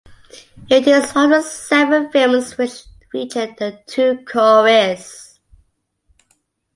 It 0.67 0.87
is 0.87 1.13
one 1.13 1.31
of 1.31 1.43
seven 1.43 2.09
films 2.09 2.57
which 2.57 2.85
featured 3.11 3.55
The 3.59 3.83
Two 3.85 4.25
Coreys. 4.25 5.37